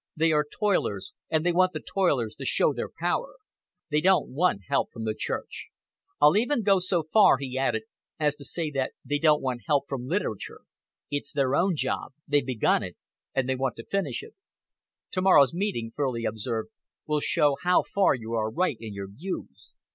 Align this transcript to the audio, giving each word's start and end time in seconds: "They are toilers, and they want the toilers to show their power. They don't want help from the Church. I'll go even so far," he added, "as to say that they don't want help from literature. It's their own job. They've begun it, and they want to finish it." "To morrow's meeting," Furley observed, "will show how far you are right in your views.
"They 0.15 0.31
are 0.31 0.47
toilers, 0.51 1.13
and 1.29 1.45
they 1.45 1.51
want 1.51 1.73
the 1.73 1.79
toilers 1.79 2.33
to 2.37 2.43
show 2.45 2.73
their 2.73 2.89
power. 2.89 3.35
They 3.91 4.01
don't 4.01 4.29
want 4.29 4.61
help 4.67 4.91
from 4.91 5.03
the 5.03 5.13
Church. 5.13 5.67
I'll 6.19 6.31
go 6.33 6.37
even 6.37 6.65
so 6.81 7.03
far," 7.03 7.37
he 7.37 7.55
added, 7.55 7.83
"as 8.19 8.33
to 8.37 8.43
say 8.43 8.71
that 8.71 8.93
they 9.05 9.19
don't 9.19 9.43
want 9.43 9.61
help 9.67 9.83
from 9.87 10.07
literature. 10.07 10.61
It's 11.11 11.31
their 11.31 11.53
own 11.53 11.75
job. 11.75 12.13
They've 12.27 12.43
begun 12.43 12.81
it, 12.81 12.97
and 13.35 13.47
they 13.47 13.53
want 13.55 13.75
to 13.75 13.85
finish 13.85 14.23
it." 14.23 14.33
"To 15.11 15.21
morrow's 15.21 15.53
meeting," 15.53 15.93
Furley 15.95 16.25
observed, 16.25 16.71
"will 17.05 17.19
show 17.19 17.55
how 17.61 17.83
far 17.83 18.15
you 18.15 18.33
are 18.33 18.49
right 18.49 18.77
in 18.79 18.95
your 18.95 19.05
views. 19.07 19.75